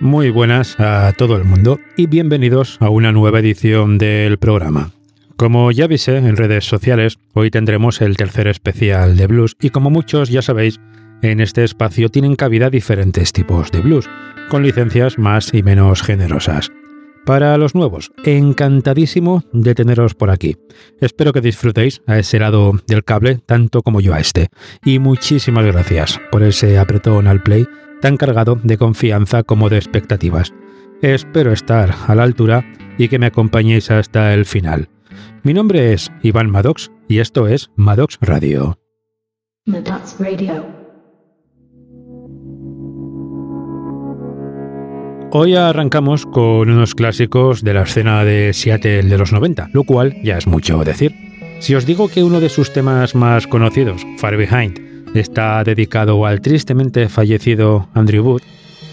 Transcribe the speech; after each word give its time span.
Muy 0.00 0.30
buenas 0.30 0.78
a 0.78 1.12
todo 1.16 1.36
el 1.36 1.44
mundo 1.44 1.80
y 1.96 2.06
bienvenidos 2.06 2.76
a 2.80 2.90
una 2.90 3.12
nueva 3.12 3.38
edición 3.38 3.98
del 3.98 4.38
programa. 4.38 4.90
Como 5.36 5.70
ya 5.72 5.84
avisé 5.86 6.18
en 6.18 6.36
redes 6.36 6.66
sociales, 6.66 7.18
hoy 7.32 7.50
tendremos 7.50 8.02
el 8.02 8.16
tercer 8.16 8.46
especial 8.46 9.16
de 9.16 9.26
blues 9.26 9.56
y 9.60 9.70
como 9.70 9.90
muchos 9.90 10.28
ya 10.28 10.42
sabéis, 10.42 10.80
en 11.22 11.40
este 11.40 11.64
espacio 11.64 12.10
tienen 12.10 12.36
cabida 12.36 12.68
diferentes 12.68 13.32
tipos 13.32 13.70
de 13.70 13.80
blues, 13.80 14.10
con 14.50 14.62
licencias 14.62 15.18
más 15.18 15.54
y 15.54 15.62
menos 15.62 16.02
generosas. 16.02 16.70
Para 17.24 17.56
los 17.56 17.76
nuevos, 17.76 18.10
encantadísimo 18.24 19.44
de 19.52 19.76
teneros 19.76 20.14
por 20.14 20.30
aquí. 20.30 20.56
Espero 21.00 21.32
que 21.32 21.40
disfrutéis 21.40 22.02
a 22.06 22.18
ese 22.18 22.40
lado 22.40 22.72
del 22.88 23.04
cable 23.04 23.38
tanto 23.46 23.82
como 23.82 24.00
yo 24.00 24.12
a 24.12 24.18
este. 24.18 24.48
Y 24.84 24.98
muchísimas 24.98 25.64
gracias 25.64 26.20
por 26.32 26.42
ese 26.42 26.78
apretón 26.78 27.28
al 27.28 27.42
play 27.42 27.66
tan 28.00 28.16
cargado 28.16 28.58
de 28.64 28.76
confianza 28.76 29.44
como 29.44 29.68
de 29.68 29.76
expectativas. 29.76 30.52
Espero 31.00 31.52
estar 31.52 31.94
a 32.08 32.14
la 32.16 32.24
altura 32.24 32.64
y 32.98 33.08
que 33.08 33.20
me 33.20 33.26
acompañéis 33.26 33.92
hasta 33.92 34.34
el 34.34 34.44
final. 34.44 34.88
Mi 35.44 35.54
nombre 35.54 35.92
es 35.92 36.10
Iván 36.22 36.50
Maddox 36.50 36.90
y 37.08 37.20
esto 37.20 37.46
es 37.46 37.70
Maddox 37.76 38.18
Radio. 38.20 38.78
Maddox 39.64 40.16
Radio. 40.18 40.81
Hoy 45.34 45.54
arrancamos 45.54 46.26
con 46.26 46.68
unos 46.68 46.94
clásicos 46.94 47.64
de 47.64 47.72
la 47.72 47.84
escena 47.84 48.22
de 48.22 48.52
Seattle 48.52 49.04
de 49.04 49.16
los 49.16 49.32
90, 49.32 49.70
lo 49.72 49.82
cual 49.84 50.14
ya 50.22 50.36
es 50.36 50.46
mucho 50.46 50.84
decir. 50.84 51.14
Si 51.58 51.74
os 51.74 51.86
digo 51.86 52.08
que 52.08 52.22
uno 52.22 52.38
de 52.38 52.50
sus 52.50 52.70
temas 52.70 53.14
más 53.14 53.46
conocidos, 53.46 54.02
Far 54.18 54.36
Behind, 54.36 55.16
está 55.16 55.64
dedicado 55.64 56.26
al 56.26 56.42
tristemente 56.42 57.08
fallecido 57.08 57.88
Andrew 57.94 58.22
Wood, 58.22 58.42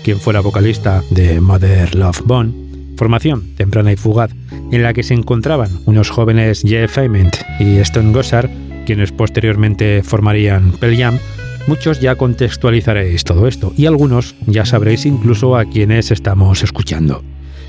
quien 0.02 0.18
fuera 0.22 0.40
vocalista 0.40 1.04
de 1.12 1.42
Mother 1.42 1.94
Love 1.94 2.22
Bone, 2.24 2.54
formación 2.96 3.54
temprana 3.58 3.92
y 3.92 3.98
fugaz, 3.98 4.32
en 4.72 4.82
la 4.82 4.94
que 4.94 5.04
se 5.04 5.16
encontraban 5.16 5.72
unos 5.88 6.10
jóvenes 6.10 6.64
Jeff 6.66 7.00
Ament 7.00 7.36
y 7.60 7.80
Stone 7.80 8.14
Gossard, 8.14 8.50
quienes 8.86 9.12
posteriormente 9.12 10.04
formarían 10.04 10.72
Pearl 10.80 10.96
Jam, 10.96 11.20
Muchos 11.68 12.00
ya 12.00 12.16
contextualizaréis 12.16 13.24
todo 13.24 13.48
esto 13.48 13.74
y 13.78 13.86
algunos 13.86 14.36
ya 14.48 14.66
sabréis 14.66 15.06
incluso 15.06 15.56
a 15.56 15.66
quienes 15.66 16.12
estamos 16.12 16.64
escuchando. 16.64 17.24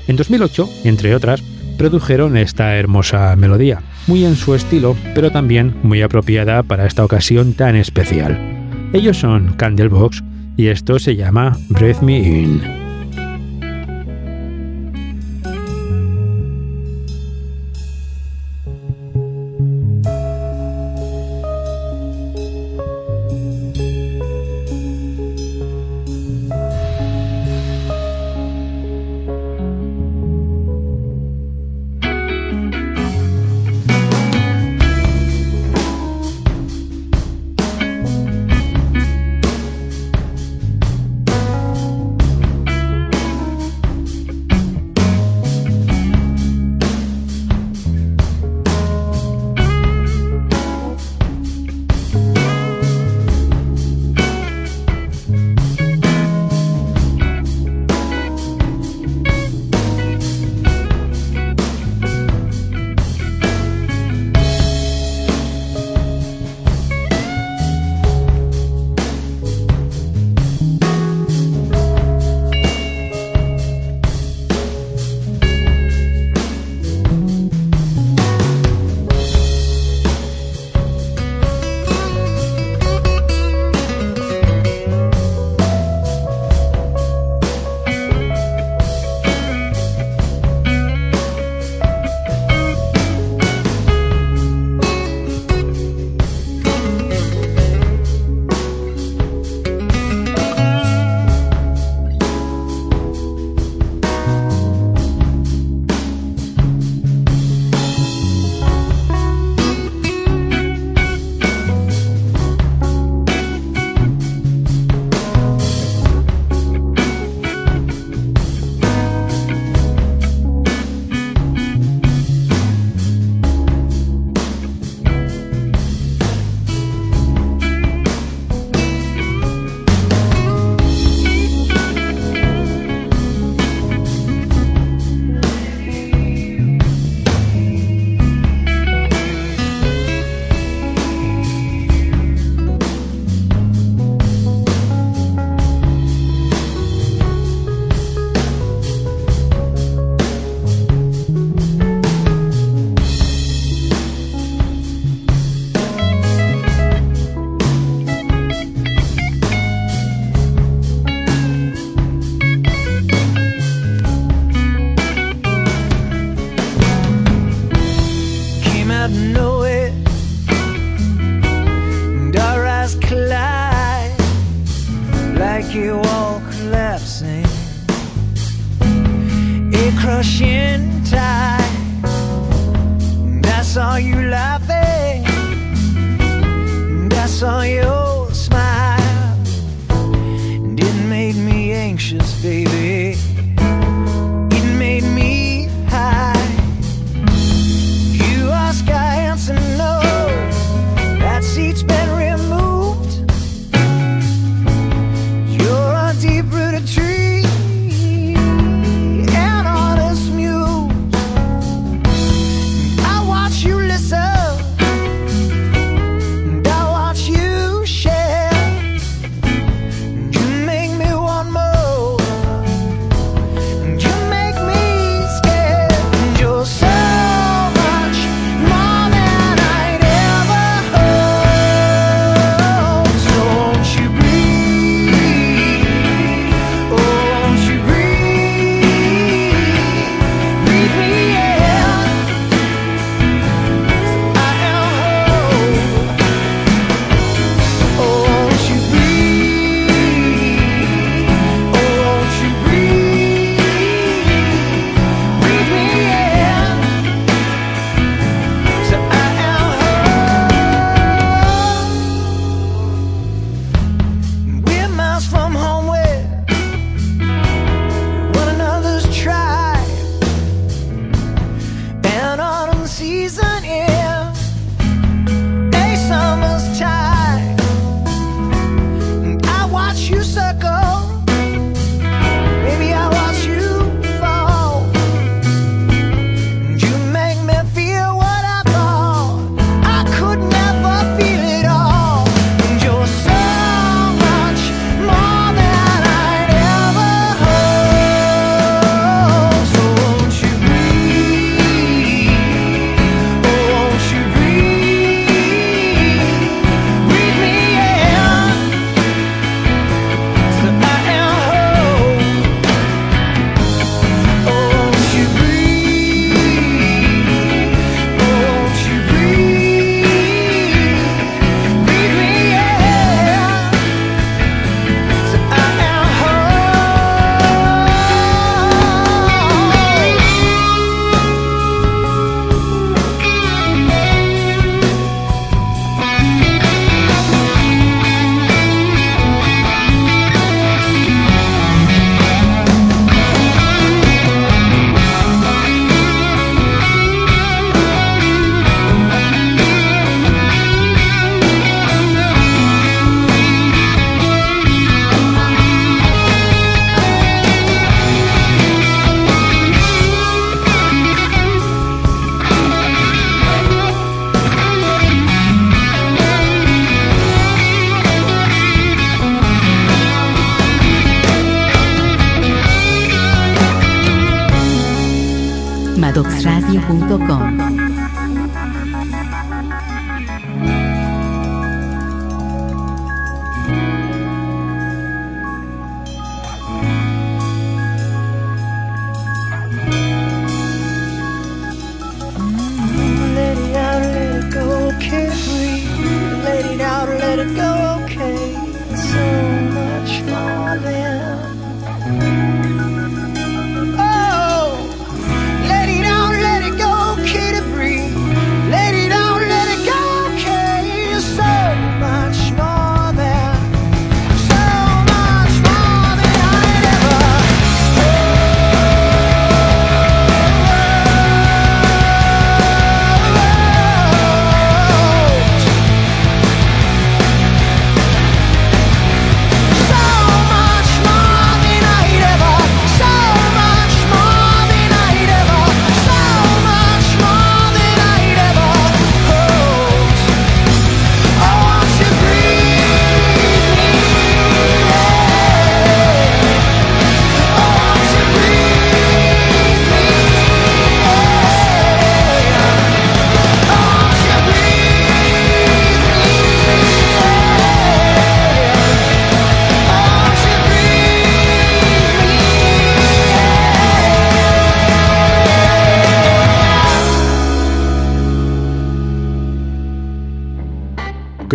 En 0.07 0.15
2008, 0.15 0.69
entre 0.85 1.15
otras, 1.15 1.41
produjeron 1.77 2.37
esta 2.37 2.75
hermosa 2.75 3.35
melodía, 3.35 3.81
muy 4.07 4.25
en 4.25 4.35
su 4.35 4.55
estilo, 4.55 4.95
pero 5.15 5.31
también 5.31 5.75
muy 5.83 6.01
apropiada 6.01 6.63
para 6.63 6.85
esta 6.85 7.05
ocasión 7.05 7.53
tan 7.53 7.75
especial. 7.75 8.39
Ellos 8.93 9.17
son 9.17 9.53
Candlebox 9.53 10.23
y 10.57 10.67
esto 10.67 10.99
se 10.99 11.15
llama 11.15 11.57
Breath 11.69 12.01
Me 12.01 12.17
In. 12.17 12.80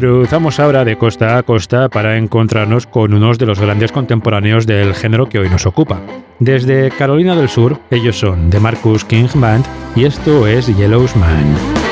Cruzamos 0.06 0.60
ahora 0.60 0.84
de 0.84 0.96
costa 0.96 1.36
a 1.36 1.42
costa 1.42 1.88
para 1.88 2.16
encontrarnos 2.16 2.86
con 2.86 3.12
unos 3.12 3.40
de 3.40 3.46
los 3.46 3.58
grandes 3.58 3.90
contemporáneos 3.90 4.64
del 4.64 4.94
género 4.94 5.28
que 5.28 5.40
hoy 5.40 5.50
nos 5.50 5.66
ocupa. 5.66 6.00
Desde 6.38 6.92
Carolina 6.92 7.34
del 7.34 7.48
Sur, 7.48 7.80
ellos 7.90 8.16
son 8.16 8.48
The 8.50 8.60
Marcus 8.60 9.04
King 9.04 9.26
Band 9.34 9.64
y 9.96 10.04
esto 10.04 10.46
es 10.46 10.68
Yellow's 10.68 11.16
Man. 11.16 11.85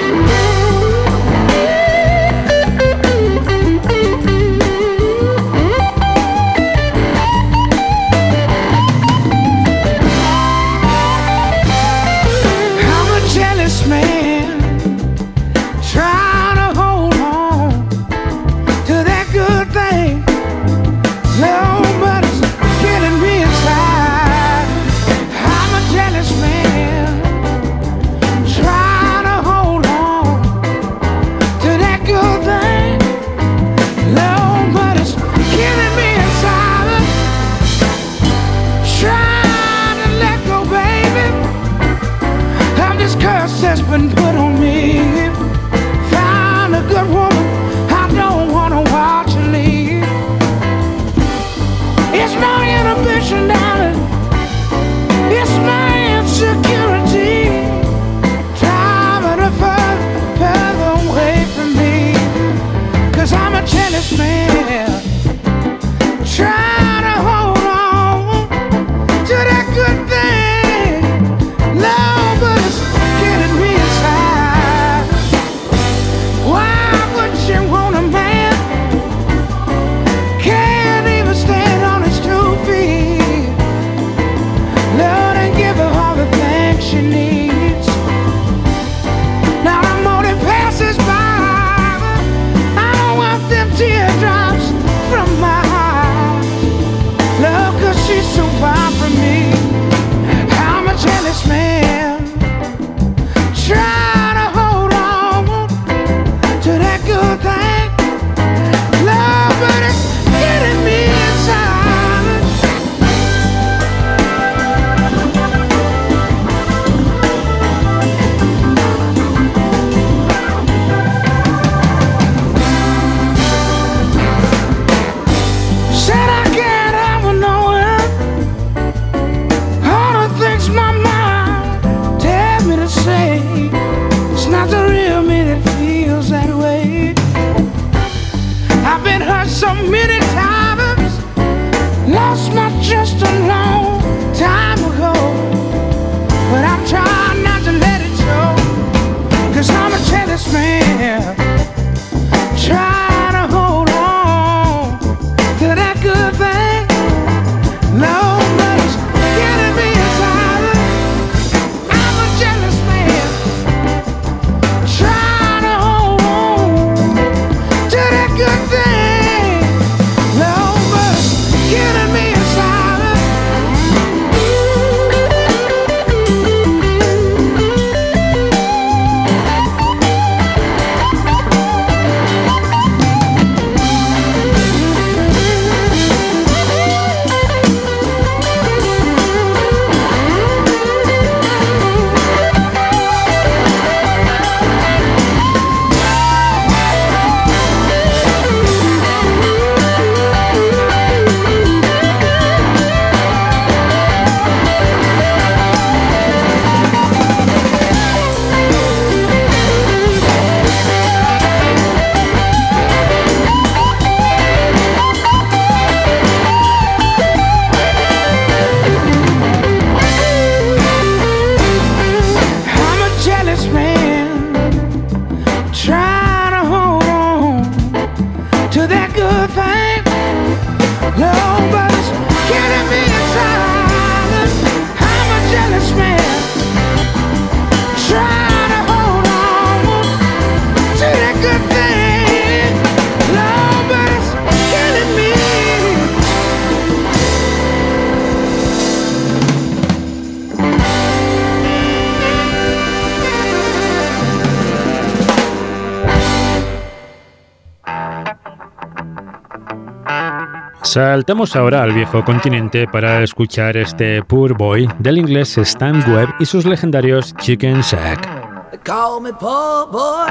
Saltamos 260.94 261.56
ahora 261.56 261.82
al 261.82 261.92
viejo 261.92 262.24
continente 262.24 262.86
para 262.86 263.20
escuchar 263.24 263.76
este 263.76 264.22
Poor 264.22 264.56
Boy 264.56 264.88
del 265.00 265.18
inglés 265.18 265.58
Stan 265.58 265.96
Webb 266.08 266.36
y 266.38 266.46
sus 266.46 266.64
legendarios 266.66 267.34
Chicken 267.34 267.80
Shack. 267.80 268.84
Call 268.84 269.20
me 269.20 269.32
poor 269.32 269.90
boy. 269.90 270.30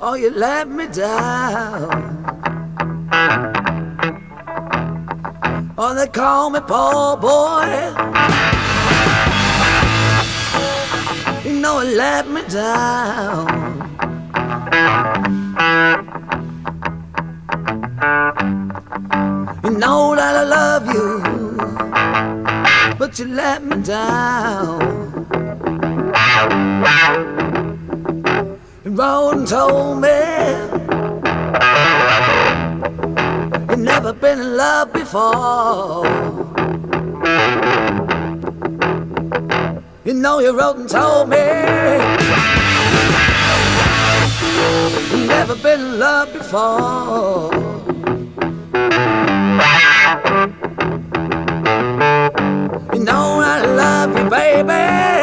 Oh, 0.00 0.16
you 0.16 0.30
let 0.36 0.66
me 0.66 0.86
down. 0.88 1.88
Oh, 5.78 5.94
they 5.94 6.08
call 6.08 6.50
me 6.50 6.60
poor 6.60 7.16
boy. 7.16 7.64
You 11.42 11.58
know, 11.58 11.80
you 11.80 11.96
let 11.96 12.28
me 12.28 12.42
down. 12.50 13.65
Before. 35.16 36.06
You 40.04 40.14
know 40.14 40.40
you 40.40 40.58
wrote 40.58 40.76
and 40.76 40.88
told 40.88 41.30
me 41.30 41.36
you've 45.10 45.28
never 45.28 45.56
been 45.56 45.80
in 45.80 45.98
love 45.98 46.32
before. 46.32 47.50
You 52.92 53.04
know 53.04 53.40
I 53.40 53.64
love 53.64 54.18
you, 54.18 54.30
baby. 54.30 55.15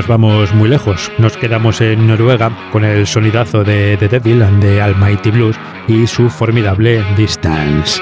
Nos 0.00 0.08
vamos 0.08 0.54
muy 0.54 0.70
lejos, 0.70 1.12
nos 1.18 1.36
quedamos 1.36 1.82
en 1.82 2.06
Noruega 2.06 2.50
con 2.72 2.86
el 2.86 3.06
sonidazo 3.06 3.64
de 3.64 3.98
The 3.98 4.08
Devil 4.08 4.42
and 4.42 4.62
the 4.62 4.80
Almighty 4.80 5.30
Blues 5.30 5.58
y 5.88 6.06
su 6.06 6.30
formidable 6.30 7.04
Distance. 7.18 8.00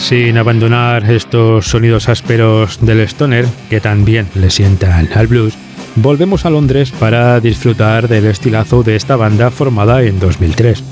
Sin 0.00 0.38
abandonar 0.38 1.10
estos 1.10 1.66
sonidos 1.66 2.08
ásperos 2.08 2.78
del 2.80 3.00
stoner, 3.00 3.46
que 3.68 3.80
también 3.80 4.28
le 4.34 4.50
sientan 4.50 5.08
al 5.14 5.26
blues, 5.26 5.54
volvemos 5.96 6.44
a 6.44 6.50
Londres 6.50 6.90
para 6.90 7.38
disfrutar 7.38 8.08
del 8.08 8.26
estilazo 8.26 8.82
de 8.82 8.96
esta 8.96 9.16
banda 9.16 9.50
formada 9.50 10.02
en 10.02 10.18
2003. 10.18 10.82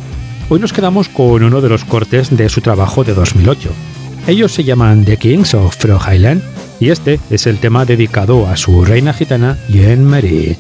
Hoy 0.50 0.60
nos 0.60 0.72
quedamos 0.72 1.08
con 1.08 1.42
uno 1.42 1.60
de 1.60 1.68
los 1.68 1.84
cortes 1.84 2.36
de 2.36 2.48
su 2.48 2.60
trabajo 2.60 3.02
de 3.02 3.14
2008. 3.14 3.70
Ellos 4.26 4.52
se 4.52 4.64
llaman 4.64 5.04
The 5.04 5.16
Kings 5.16 5.54
of 5.54 5.76
Fro 5.76 5.98
Highland 5.98 6.42
y 6.78 6.90
este 6.90 7.18
es 7.30 7.46
el 7.46 7.58
tema 7.58 7.86
dedicado 7.86 8.46
a 8.46 8.56
su 8.56 8.84
reina 8.84 9.14
gitana 9.14 9.56
Jean 9.68 10.04
Marie. 10.04 10.56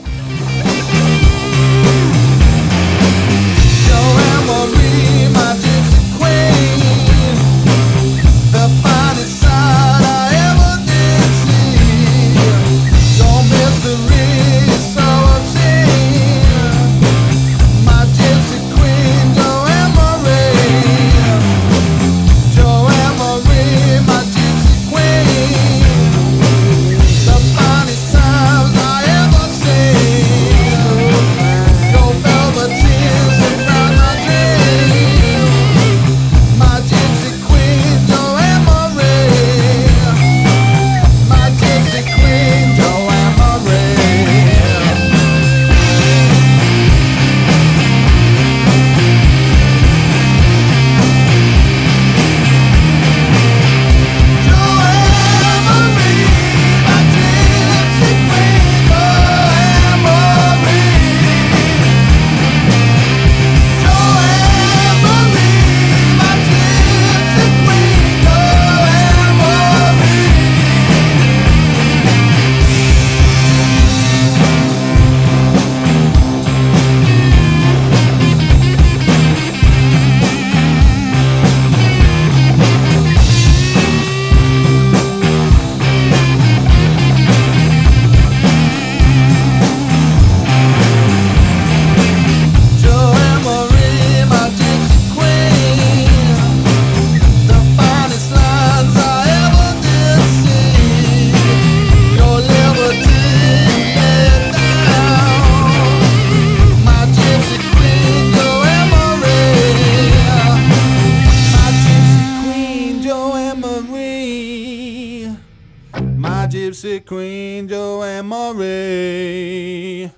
Gypsy 116.78 117.04
queen 117.04 117.66
Joanne 117.66 118.28
Marie. 118.28 120.10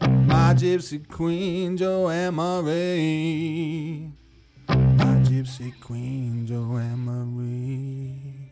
My 0.00 0.54
gypsy 0.54 1.06
queen 1.06 1.76
Joanne 1.76 2.34
Marie. 2.34 4.10
My 4.66 5.20
gypsy 5.28 5.78
queen 5.78 6.46
Joanne 6.46 7.04
Marie. 7.04 8.46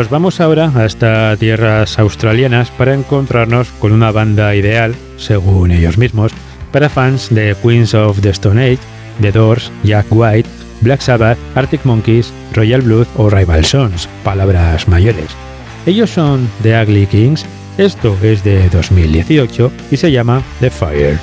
Nos 0.00 0.08
vamos 0.08 0.40
ahora 0.40 0.72
hasta 0.76 1.36
tierras 1.36 1.98
australianas 1.98 2.70
para 2.70 2.94
encontrarnos 2.94 3.68
con 3.72 3.92
una 3.92 4.10
banda 4.10 4.54
ideal, 4.54 4.94
según 5.18 5.72
ellos 5.72 5.98
mismos, 5.98 6.32
para 6.72 6.88
fans 6.88 7.28
de 7.28 7.54
Queens 7.62 7.92
of 7.92 8.18
the 8.22 8.30
Stone 8.30 8.62
Age, 8.64 8.78
The 9.20 9.30
Doors, 9.30 9.70
Jack 9.82 10.06
White, 10.08 10.48
Black 10.80 11.02
Sabbath, 11.02 11.36
Arctic 11.54 11.84
Monkeys, 11.84 12.32
Royal 12.54 12.80
Blood 12.80 13.08
o 13.18 13.28
Rival 13.28 13.66
Sons, 13.66 14.08
palabras 14.24 14.88
mayores. 14.88 15.36
Ellos 15.84 16.08
son 16.08 16.48
The 16.62 16.82
Ugly 16.82 17.06
Kings, 17.06 17.44
esto 17.76 18.16
es 18.22 18.42
de 18.42 18.70
2018 18.70 19.70
y 19.90 19.98
se 19.98 20.10
llama 20.10 20.42
The 20.60 20.70
Fire. 20.70 21.18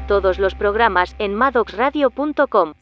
Todos 0.00 0.38
los 0.38 0.54
programas 0.54 1.14
en 1.18 1.34
maddoxradio.com. 1.34 2.72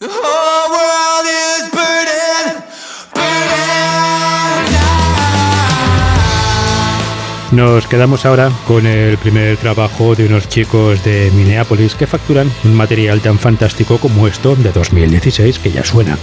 Nos 7.52 7.88
quedamos 7.88 8.24
ahora 8.26 8.50
con 8.68 8.86
el 8.86 9.18
primer 9.18 9.56
trabajo 9.56 10.14
de 10.14 10.26
unos 10.26 10.48
chicos 10.48 11.02
de 11.02 11.32
Minneapolis 11.34 11.96
que 11.96 12.06
facturan 12.06 12.50
un 12.62 12.74
material 12.74 13.20
tan 13.20 13.40
fantástico 13.40 13.98
como 13.98 14.28
esto 14.28 14.54
de 14.54 14.70
2016 14.70 15.58
que 15.58 15.72
ya 15.72 15.84
suena. 15.84 16.16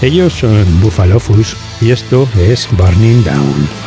Ellos 0.00 0.32
son 0.32 0.80
Buffalo 0.80 1.20
Fuzz 1.20 1.54
y 1.82 1.90
esto 1.90 2.26
es 2.38 2.66
Burning 2.78 3.22
Down. 3.24 3.79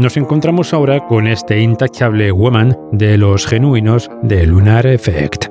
Nos 0.00 0.16
encontramos 0.16 0.72
ahora 0.72 1.06
con 1.06 1.26
este 1.26 1.60
intachable 1.60 2.32
woman 2.32 2.74
de 2.90 3.18
los 3.18 3.46
genuinos 3.46 4.10
de 4.22 4.46
Lunar 4.46 4.86
Effect. 4.86 5.49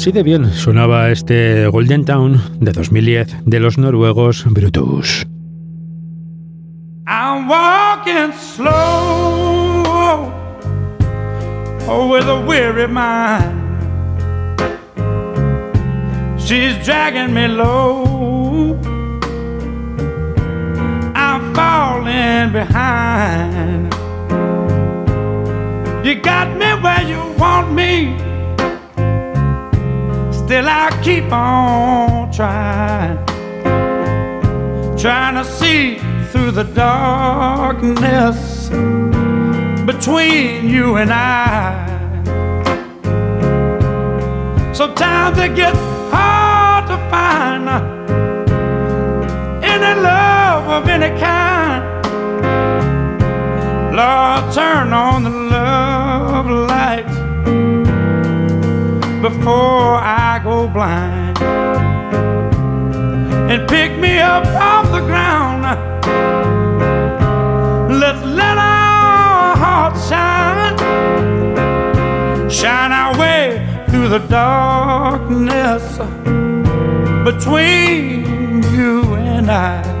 Así 0.00 0.12
de 0.12 0.22
bien 0.22 0.50
sonaba 0.54 1.10
este 1.10 1.66
Golden 1.66 2.06
Town 2.06 2.40
de 2.58 2.72
2010 2.72 3.44
de 3.44 3.60
los 3.60 3.76
noruegos 3.76 4.46
Brutus. 4.48 5.26
I'm 7.06 7.46
walking 7.46 8.32
slow 8.32 10.32
with 12.08 12.26
a 12.26 12.40
weary 12.46 12.88
mind. 12.88 13.60
She's 16.38 16.82
dragging 16.82 17.34
me 17.34 17.48
low. 17.48 18.78
I'm 21.14 21.54
falling 21.54 22.54
behind. 22.54 23.92
You 26.02 26.14
got 26.22 26.56
me 26.56 26.72
where 26.80 27.02
you 27.02 27.20
want 27.36 27.74
me. 27.74 28.19
Still, 30.50 30.68
I 30.68 30.90
keep 31.04 31.30
on 31.30 32.32
trying, 32.32 33.24
trying 34.98 35.36
to 35.36 35.44
see 35.44 35.98
through 36.32 36.50
the 36.50 36.64
darkness 36.64 38.68
between 39.86 40.68
you 40.68 40.96
and 40.96 41.12
I. 41.12 41.86
Sometimes 44.72 45.38
it 45.38 45.54
gets 45.54 45.78
hard 46.10 46.88
to 46.88 46.96
find 47.12 47.68
any 49.62 50.00
love 50.00 50.82
of 50.82 50.88
any 50.88 51.16
kind. 51.20 51.84
Lord, 53.94 54.52
turn 54.52 54.92
on 54.92 55.22
the 55.22 55.30
love 55.30 56.50
light 56.50 57.06
before 59.22 59.94
I 59.94 60.19
go 60.50 60.66
blind. 60.66 61.38
And 63.52 63.68
pick 63.68 63.92
me 64.04 64.18
up 64.18 64.44
off 64.70 64.86
the 64.96 65.04
ground. 65.10 65.62
Let's 68.02 68.22
let 68.40 68.56
our 68.58 69.56
hearts 69.64 70.00
shine. 70.10 70.76
Shine 72.50 72.92
our 73.02 73.12
way 73.22 73.44
through 73.88 74.08
the 74.16 74.22
darkness 74.42 75.84
between 77.28 78.62
you 78.74 79.14
and 79.14 79.48
I. 79.50 79.99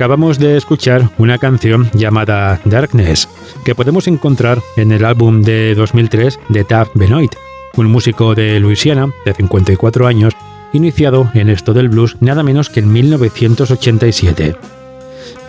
Acabamos 0.00 0.38
de 0.38 0.56
escuchar 0.56 1.10
una 1.18 1.36
canción 1.36 1.90
llamada 1.92 2.58
Darkness, 2.64 3.28
que 3.66 3.74
podemos 3.74 4.08
encontrar 4.08 4.62
en 4.78 4.92
el 4.92 5.04
álbum 5.04 5.42
de 5.42 5.74
2003 5.74 6.40
de 6.48 6.64
Tab 6.64 6.88
Benoit, 6.94 7.34
un 7.76 7.88
músico 7.88 8.34
de 8.34 8.58
Luisiana 8.60 9.12
de 9.26 9.34
54 9.34 10.06
años, 10.06 10.32
iniciado 10.72 11.30
en 11.34 11.50
esto 11.50 11.74
del 11.74 11.90
blues 11.90 12.16
nada 12.20 12.42
menos 12.42 12.70
que 12.70 12.80
en 12.80 12.90
1987. 12.90 14.56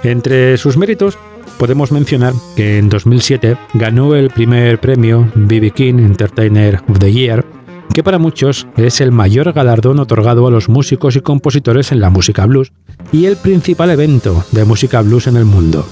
Entre 0.04 0.58
sus 0.58 0.76
méritos 0.76 1.18
podemos 1.58 1.94
mencionar 1.94 2.34
que 2.58 2.78
en 2.78 2.90
2007 2.90 3.56
ganó 3.76 4.16
el 4.16 4.32
primer 4.32 4.82
premio 4.82 5.32
BB 5.34 5.72
King 5.72 6.00
Entertainer 6.00 6.82
of 6.90 7.00
the 7.00 7.14
Year, 7.14 7.46
que 7.94 8.04
para 8.04 8.20
muchos 8.20 8.68
es 8.76 9.00
el 9.00 9.14
mayor 9.14 9.54
galardón 9.54 10.00
otorgado 10.00 10.46
a 10.46 10.52
los 10.52 10.68
músicos 10.68 11.16
y 11.16 11.22
compositores 11.22 11.94
en 11.94 12.02
la 12.02 12.10
música 12.10 12.46
blues 12.46 12.74
y 13.12 13.26
el 13.26 13.38
principal 13.38 13.90
evento 13.90 14.44
de 14.52 14.66
música 14.66 15.02
blues 15.02 15.28
en 15.28 15.38
el 15.38 15.46
mundo. 15.46 15.86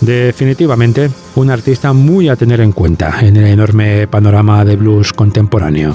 Definitivamente, 0.00 1.10
un 1.36 1.50
artista 1.50 1.92
muy 1.92 2.28
a 2.28 2.36
tener 2.36 2.60
en 2.60 2.72
cuenta 2.72 3.20
en 3.20 3.36
el 3.36 3.46
enorme 3.46 4.06
panorama 4.08 4.64
de 4.64 4.76
blues 4.76 5.12
contemporáneo. 5.12 5.94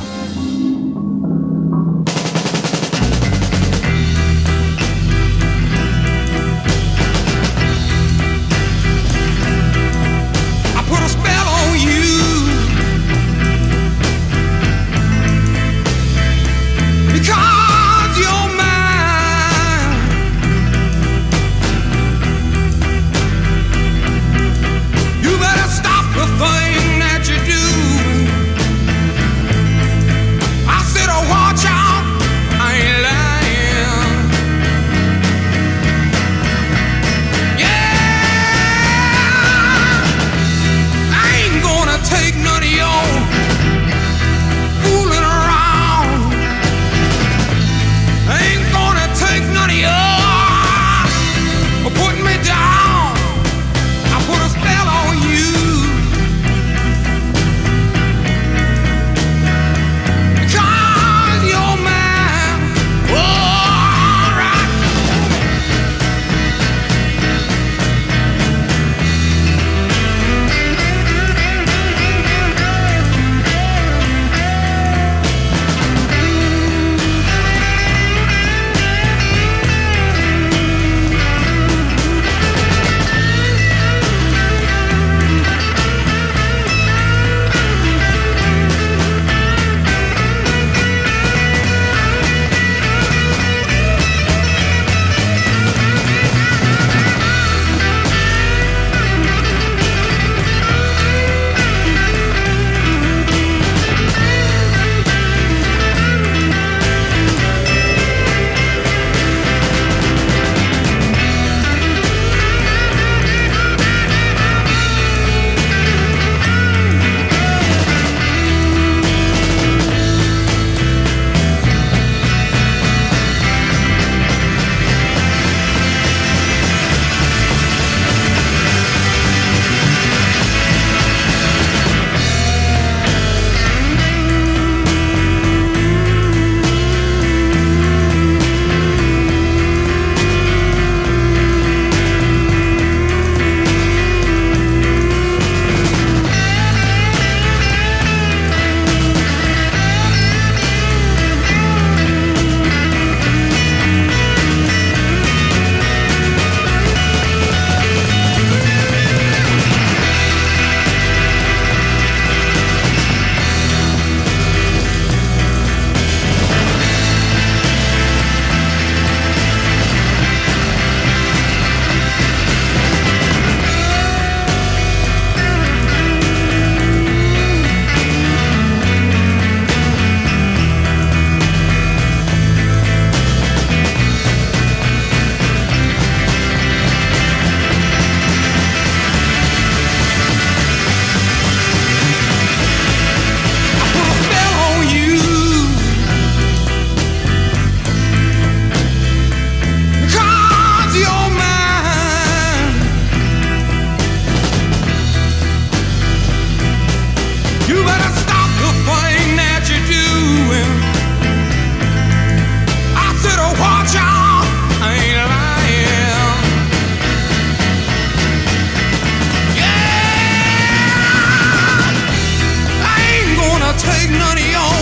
take 223.77 224.09
none 224.09 224.37
of 224.37 224.49
your 224.49 224.76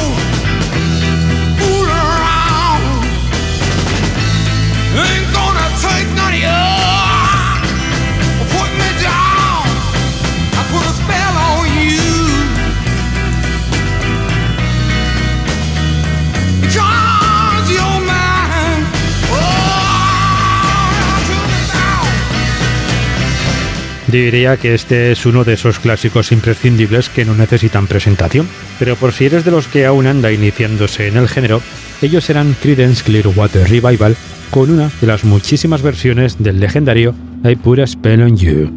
Diría 24.16 24.56
que 24.56 24.74
este 24.74 25.12
es 25.12 25.26
uno 25.26 25.44
de 25.44 25.56
esos 25.56 25.78
clásicos 25.78 26.32
imprescindibles 26.32 27.10
que 27.10 27.26
no 27.26 27.36
necesitan 27.36 27.86
presentación, 27.86 28.48
pero 28.80 28.96
por 28.96 29.12
si 29.12 29.26
eres 29.26 29.44
de 29.44 29.52
los 29.52 29.68
que 29.68 29.86
aún 29.86 30.08
anda 30.08 30.32
iniciándose 30.32 31.10
en 31.10 31.18
el 31.18 31.28
género, 31.28 31.62
ellos 32.02 32.30
eran 32.30 32.56
Creedence 32.62 33.04
Clearwater 33.04 33.70
Revival 33.70 34.16
con 34.52 34.72
una 34.72 34.90
de 35.02 35.08
las 35.08 35.26
muchísimas 35.26 35.82
versiones 35.82 36.42
del 36.42 36.62
legendario 36.62 37.14
I 37.44 37.58
Put 37.58 37.80
a 37.80 37.88
Spell 37.88 38.22
on 38.22 38.38
You. 38.38 38.72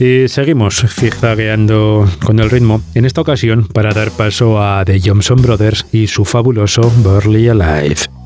Y 0.00 0.26
seguimos 0.26 0.84
zigzagueando 0.84 2.10
con 2.24 2.40
el 2.40 2.50
ritmo, 2.50 2.82
en 2.96 3.04
esta 3.04 3.20
ocasión 3.20 3.68
para 3.68 3.94
dar 3.94 4.10
paso 4.10 4.60
a 4.60 4.84
The 4.84 5.00
Johnson 5.00 5.40
Brothers 5.42 5.86
y 5.92 6.08
su 6.08 6.24
fabuloso 6.24 6.82
Burley 7.04 7.46
Alive. 7.46 8.18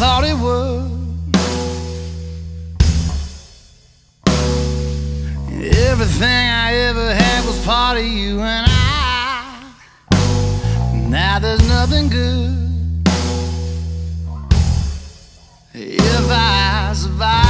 Thought 0.00 0.24
it 0.24 0.38
would. 0.44 0.80
Everything 5.90 6.46
I 6.64 6.72
ever 6.88 7.12
had 7.12 7.44
was 7.44 7.62
part 7.66 7.98
of 7.98 8.04
you 8.04 8.40
and 8.40 8.66
I. 8.66 9.74
Now 10.94 11.38
there's 11.38 11.68
nothing 11.68 12.08
good. 12.08 13.06
If 15.74 16.30
I 16.30 16.92
survive. 16.94 17.49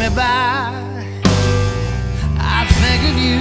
Me 0.00 0.08
by, 0.16 0.72
I 2.38 2.64
think 2.80 3.02
of 3.10 3.16
you. 3.26 3.40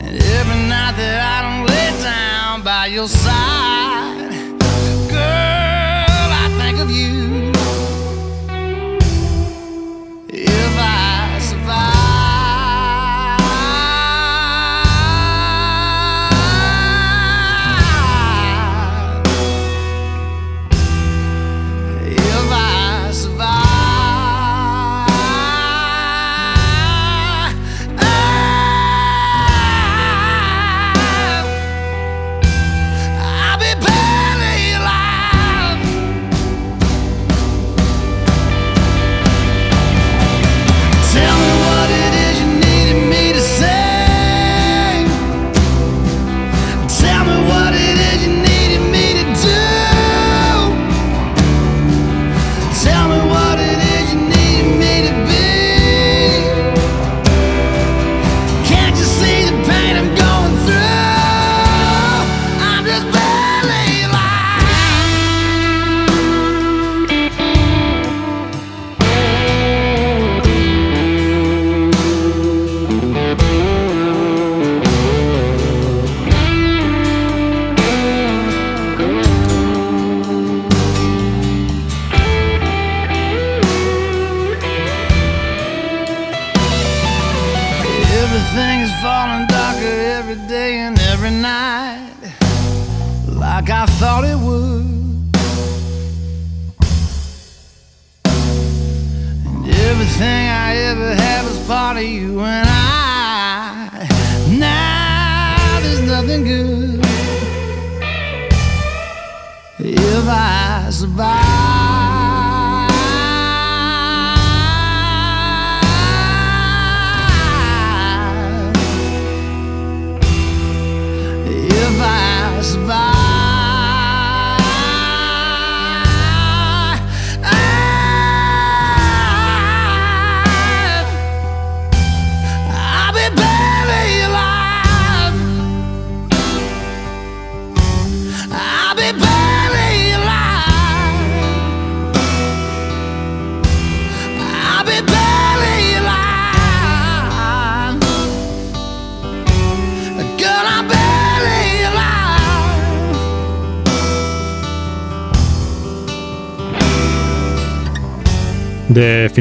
And 0.00 0.14
every 0.38 0.60
night 0.68 0.94
that 1.00 1.18
I 1.34 1.36
don't 1.44 1.66
lay 1.66 1.90
down 2.04 2.62
by 2.62 2.86
your 2.86 3.08
side, 3.08 3.75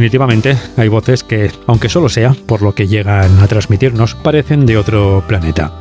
Definitivamente 0.06 0.56
hay 0.78 0.88
voces 0.88 1.24
que, 1.24 1.49
aunque 1.66 1.89
solo 1.89 2.10
sea 2.10 2.36
por 2.45 2.62
lo 2.62 2.76
que 2.76 2.88
llegan 2.88 3.39
a 3.39 3.47
transmitirnos, 3.47 4.14
parecen 4.14 4.68
de 4.68 4.78
otro 4.78 5.24
planeta. 5.28 5.74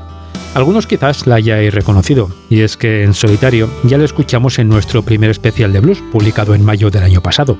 Algunos 0.55 0.87
quizás 0.87 1.27
la 1.27 1.35
hayáis 1.35 1.75
reconocido, 1.75 2.31
y 2.49 2.61
es 2.62 2.79
que 2.79 3.03
en 3.03 3.12
solitario 3.12 3.68
ya 3.83 3.99
la 3.99 4.07
escuchamos 4.07 4.59
en 4.59 4.70
nuestro 4.70 5.03
primer 5.03 5.29
especial 5.29 5.75
de 5.75 5.81
blues, 5.81 6.03
publicado 6.11 6.55
en 6.55 6.64
mayo 6.64 6.91
del 6.91 7.03
año 7.03 7.20
pasado. 7.20 7.59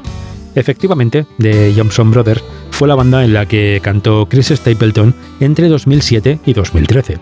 Efectivamente, 0.55 1.27
The 1.39 1.75
Johnson 1.77 2.11
Brothers 2.11 2.43
fue 2.71 2.89
la 2.89 2.95
banda 2.95 3.23
en 3.27 3.35
la 3.35 3.45
que 3.45 3.81
cantó 3.83 4.27
Chris 4.27 4.49
Stapleton 4.49 5.15
entre 5.41 5.69
2007 5.69 6.41
y 6.47 6.55
2013. 6.55 7.19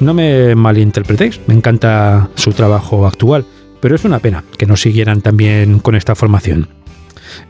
No 0.00 0.12
me 0.12 0.56
malinterpretéis, 0.56 1.40
me 1.46 1.54
encanta 1.54 2.30
su 2.34 2.50
trabajo 2.50 3.06
actual, 3.06 3.46
pero 3.80 3.94
es 3.94 4.04
una 4.04 4.18
pena 4.18 4.42
que 4.58 4.66
no 4.66 4.76
siguieran 4.76 5.20
también 5.20 5.78
con 5.78 5.94
esta 5.94 6.16
formación. 6.16 6.81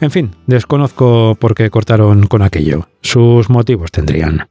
En 0.01 0.11
fin, 0.11 0.31
desconozco 0.47 1.37
por 1.39 1.55
qué 1.55 1.71
cortaron 1.71 2.27
con 2.27 2.43
aquello. 2.43 2.89
Sus 3.01 3.51
motivos 3.51 3.91
tendrían. 3.91 4.49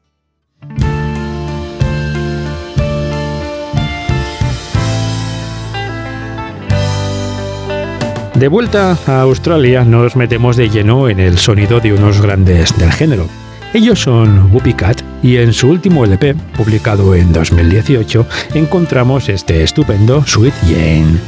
De 8.41 8.47
vuelta 8.47 8.97
a 9.05 9.21
Australia 9.21 9.85
nos 9.85 10.15
metemos 10.15 10.57
de 10.57 10.67
lleno 10.67 11.09
en 11.09 11.19
el 11.19 11.37
sonido 11.37 11.79
de 11.79 11.93
unos 11.93 12.21
grandes 12.21 12.75
del 12.75 12.91
género. 12.91 13.27
Ellos 13.73 14.01
son 14.01 14.51
Whoopi 14.51 14.73
Cat 14.73 15.01
y 15.21 15.37
en 15.37 15.53
su 15.53 15.69
último 15.69 16.03
LP, 16.05 16.33
publicado 16.57 17.13
en 17.13 17.31
2018, 17.31 18.25
encontramos 18.55 19.29
este 19.29 19.61
estupendo 19.63 20.25
Sweet 20.25 20.55
Jane. 20.63 21.19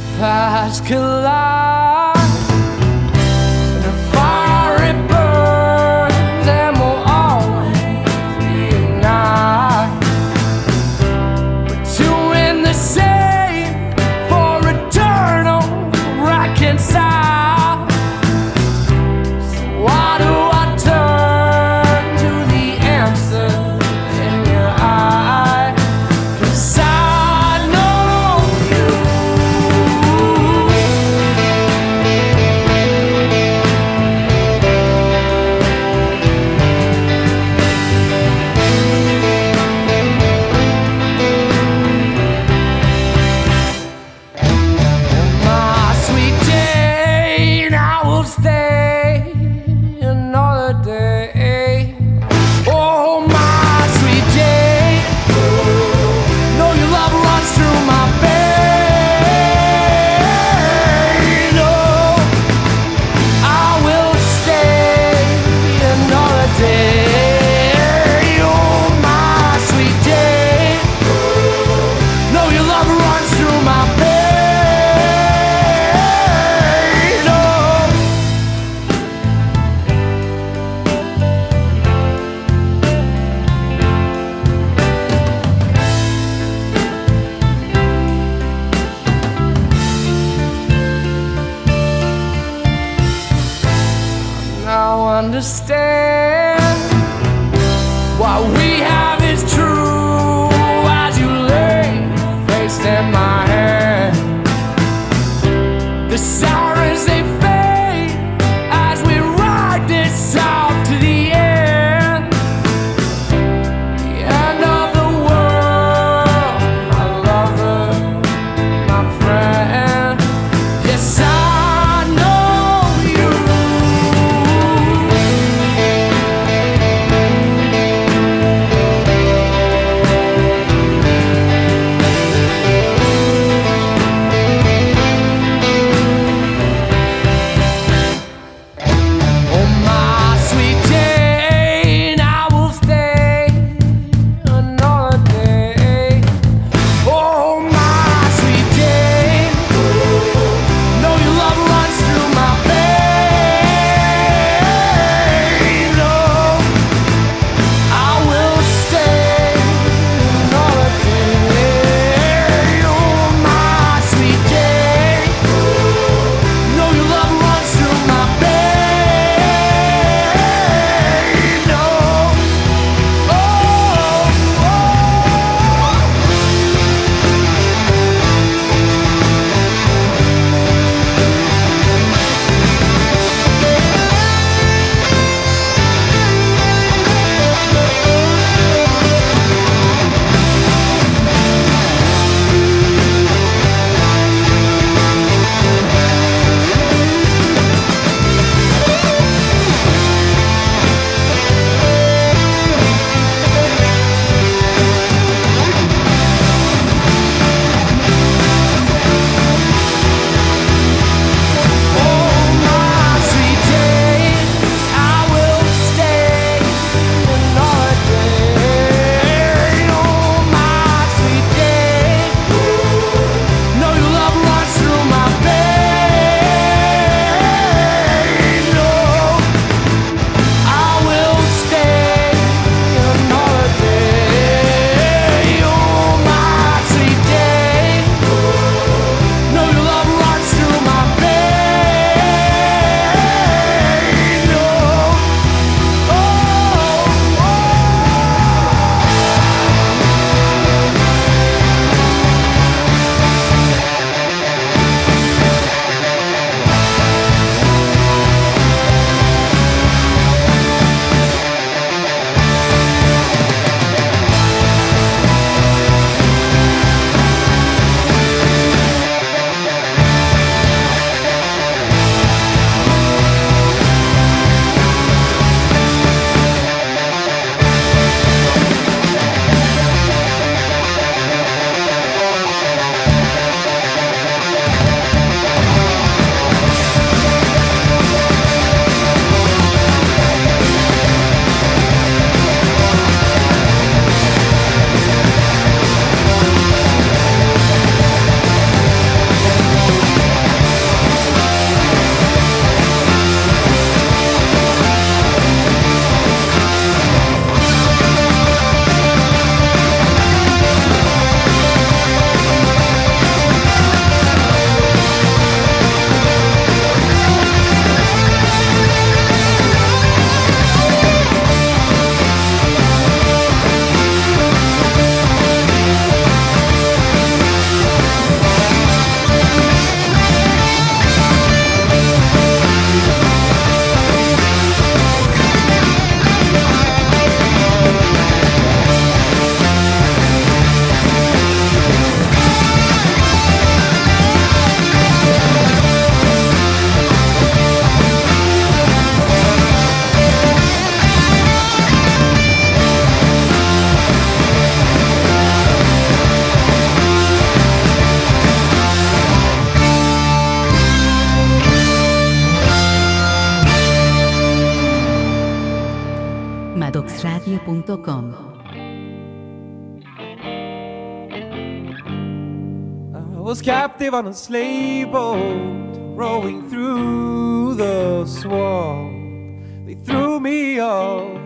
On 374.14 374.28
a 374.28 374.32
slave 374.32 375.10
boat, 375.10 375.96
rowing 376.14 376.70
through 376.70 377.74
the 377.74 378.24
swamp. 378.24 379.64
They 379.86 379.96
threw 379.96 380.38
me 380.38 380.78
off 380.78 381.36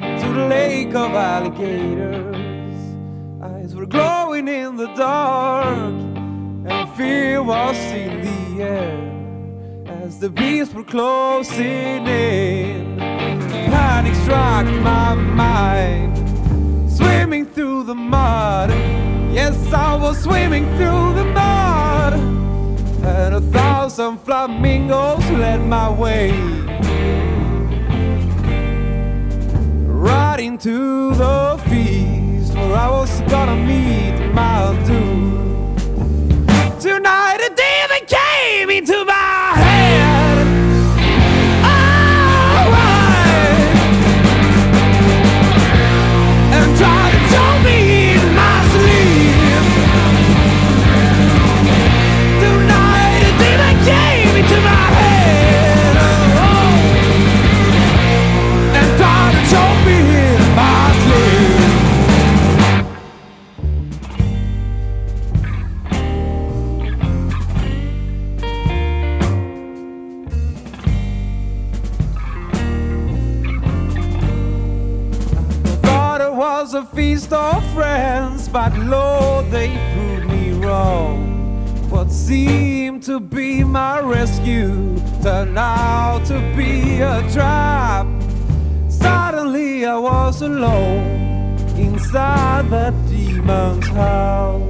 into 0.00 0.32
the 0.32 0.46
lake 0.48 0.94
of 0.94 1.12
alligators. 1.12 2.76
Eyes 3.42 3.74
were 3.74 3.84
glowing 3.84 4.48
in 4.48 4.76
the 4.76 4.86
dark, 4.94 5.92
and 6.66 6.90
fear 6.96 7.42
was 7.42 7.76
in 7.92 8.22
the 8.22 8.62
air 8.62 9.10
as 10.02 10.18
the 10.18 10.30
beasts 10.30 10.72
were 10.72 10.82
closing 10.82 12.06
in. 12.06 12.96
Panic 12.96 14.14
struck 14.14 14.64
my 14.82 15.14
mind, 15.14 16.09
I 19.72 19.94
was 19.94 20.22
swimming 20.22 20.64
through 20.76 21.14
the 21.14 21.24
mud, 21.24 22.14
and 22.14 23.34
a 23.34 23.40
thousand 23.40 24.18
flamingos 24.18 25.24
led 25.30 25.60
my 25.66 25.88
way. 25.90 26.32
Right 29.86 30.40
into 30.40 31.14
the 31.14 31.60
feast 31.68 32.54
where 32.54 32.76
I 32.76 32.90
was 32.90 33.20
gonna 33.32 33.56
meet 33.56 34.16
my 34.32 34.74
doom. 34.86 35.76
Tonight 36.80 37.40
a 37.48 37.50
demon 37.64 38.04
came 38.06 38.70
into 38.70 39.04
my 39.04 39.19
Seemed 82.30 83.02
to 83.06 83.18
be 83.18 83.64
my 83.64 83.98
rescue 83.98 84.96
turned 85.20 85.58
out 85.58 86.24
to 86.26 86.38
be 86.56 87.00
a 87.00 87.28
trap. 87.32 88.06
Suddenly 88.88 89.84
I 89.84 89.98
was 89.98 90.40
alone 90.40 91.58
inside 91.76 92.70
the 92.70 92.94
demon's 93.10 93.88
house. 93.88 94.62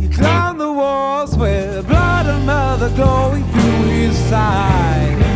He 0.00 0.08
climbed 0.08 0.58
the 0.58 0.72
walls 0.72 1.36
with 1.36 1.86
blood 1.86 2.24
and 2.24 2.46
mother 2.46 2.88
glowing 2.96 3.44
through 3.52 3.82
his 3.92 4.16
side. 4.30 5.33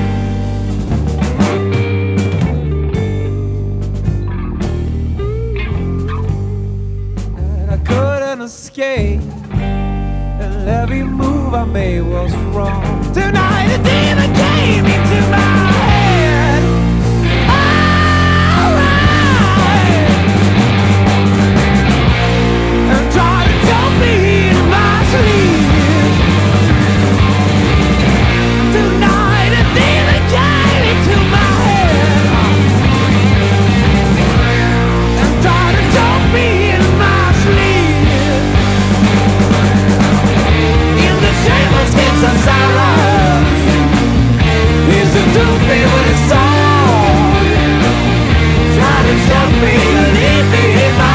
Couldn't 8.79 9.22
and 10.41 10.68
every 10.68 11.03
move 11.03 11.53
I 11.53 11.64
made 11.64 12.03
was 12.03 12.33
wrong. 12.55 13.03
Tonight 13.12 13.72
a 13.74 13.79
demon 13.83 14.33
came 14.35 14.87
into 14.87 15.20
my 15.33 15.72
head. 15.81 16.62
Alright. 18.61 18.87
And 22.95 23.12
tried 23.12 23.47
to 23.51 23.57
jump 23.66 23.93
me 24.01 24.14
in 24.51 24.70
my 24.70 25.05
sleep. 25.11 25.47
Leave 49.61 50.50
me. 50.53 50.86
In 50.86 50.99
my 50.99 51.08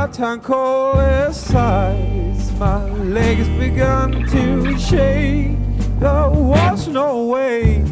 blood 0.00 0.14
turned 0.14 0.42
cold 0.42 0.96
as 0.98 1.54
ice. 1.54 2.52
My 2.58 2.84
legs 3.18 3.48
began 3.58 4.12
to 4.28 4.78
shake. 4.78 5.58
There 5.98 6.30
was 6.30 6.88
no 6.88 7.26
way 7.26 7.82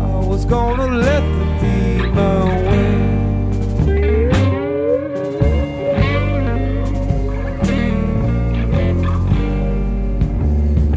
I 0.00 0.18
was 0.30 0.44
gonna 0.44 0.88
let 0.88 1.22
the 1.38 1.46
demon 1.60 2.48
win. 2.68 3.00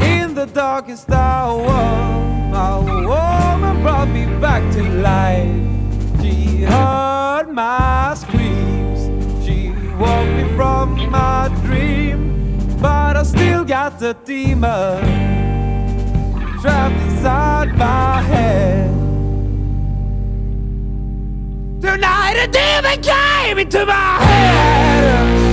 In 0.02 0.34
the 0.34 0.46
darkest 0.52 1.10
hour, 1.10 1.82
my 2.56 2.78
woman 2.78 3.82
brought 3.82 4.08
me 4.08 4.26
back 4.38 4.62
to 4.74 4.82
life. 4.82 6.20
She 6.20 6.64
heard 6.64 7.48
my 7.50 8.14
screams. 8.14 8.39
Woke 10.00 10.30
me 10.30 10.56
from 10.56 11.10
my 11.10 11.50
dream. 11.62 12.78
But 12.80 13.18
I 13.18 13.22
still 13.22 13.64
got 13.64 13.98
the 13.98 14.14
demon 14.24 15.04
trapped 16.60 16.94
inside 17.02 17.76
my 17.76 18.22
head. 18.22 18.90
Tonight 21.82 22.36
a 22.44 22.48
demon 22.48 23.02
came 23.02 23.58
into 23.58 23.84
my 23.84 24.18
head. 24.24 25.49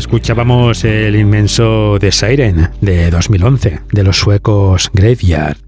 Escuchábamos 0.00 0.82
el 0.84 1.14
inmenso 1.14 1.98
The 2.00 2.10
Siren 2.10 2.70
de 2.80 3.10
2011 3.10 3.80
de 3.92 4.02
los 4.02 4.16
suecos 4.16 4.90
Graveyard. 4.94 5.58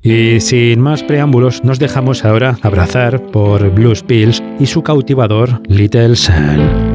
Y 0.00 0.40
sin 0.40 0.80
más 0.80 1.02
preámbulos, 1.02 1.64
nos 1.64 1.80
dejamos 1.80 2.24
ahora 2.24 2.56
abrazar 2.62 3.20
por 3.32 3.70
Blues 3.70 4.04
Pills 4.04 4.42
y 4.60 4.66
su 4.66 4.82
cautivador 4.82 5.60
Little 5.68 6.14
Sun. 6.14 6.93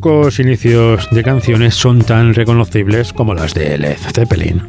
Pocos 0.00 0.38
inicios 0.38 1.08
de 1.10 1.24
canciones 1.24 1.74
son 1.74 2.02
tan 2.02 2.32
reconocibles 2.32 3.12
como 3.12 3.34
las 3.34 3.52
de 3.52 3.76
Led 3.78 3.96
Zeppelin. 3.96 4.62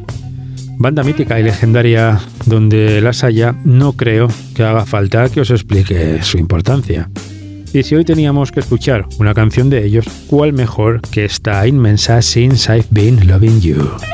Banda 0.80 1.03
mítica 1.03 1.39
y 1.39 1.43
legendaria 1.43 2.19
donde 2.47 2.99
las 2.99 3.23
haya, 3.23 3.53
no 3.64 3.93
creo 3.93 4.27
que 4.56 4.64
haga 4.64 4.88
falta 4.88 5.30
que 5.30 5.41
os 5.41 5.51
explique 5.51 6.23
su 6.23 6.39
importancia. 6.39 7.11
Y 7.73 7.84
si 7.84 7.93
hoy 7.93 8.06
teníamos 8.06 8.51
que 8.51 8.60
escuchar 8.60 9.06
una 9.19 9.35
canción 9.35 9.69
de 9.69 9.85
ellos, 9.85 10.07
¿cuál 10.26 10.51
mejor 10.51 10.99
que 11.11 11.26
esta 11.26 11.68
inmensa 11.68 12.23
Since 12.23 12.76
I've 12.76 12.88
Been 12.89 13.27
Loving 13.27 13.61
You? 13.61 14.09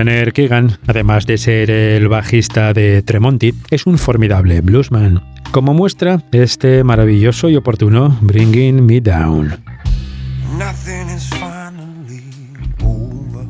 Tanner 0.00 0.32
Keegan, 0.32 0.78
además 0.86 1.26
de 1.26 1.36
ser 1.36 1.70
el 1.70 2.08
bajista 2.08 2.72
de 2.72 3.02
Tremonti, 3.02 3.52
es 3.70 3.84
un 3.84 3.98
formidable 3.98 4.62
bluesman, 4.62 5.22
como 5.50 5.74
muestra 5.74 6.22
este 6.32 6.82
maravilloso 6.84 7.50
y 7.50 7.56
oportuno 7.56 8.16
Bringing 8.22 8.86
Me 8.86 9.02
Down. 9.02 9.62
Nothing 10.56 11.14
is 11.14 11.28
finally 11.28 12.22
over. 12.82 13.46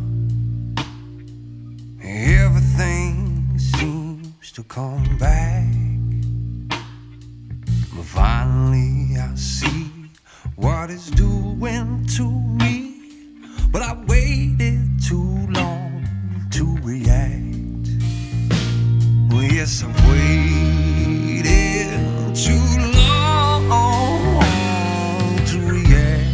Everything 2.02 3.56
seems 3.56 4.52
to 4.52 4.64
come 4.64 5.06
back. 5.20 5.68
Finally, 8.12 9.16
I 9.16 9.36
see 9.36 9.88
what 10.56 10.90
doing 11.14 12.04
to 12.16 12.28
me. 12.28 12.90
Yes, 19.70 19.84
I've 19.84 19.94
waited 20.10 21.54
too 22.34 22.66
long 22.98 24.10
to 25.46 25.56
react. 25.60 26.26